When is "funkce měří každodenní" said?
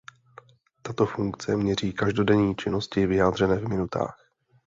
1.05-2.55